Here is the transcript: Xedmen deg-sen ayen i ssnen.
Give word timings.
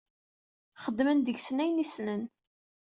Xedmen 0.83 1.17
deg-sen 1.21 1.57
ayen 1.63 1.83
i 1.83 1.85
ssnen. 1.87 2.21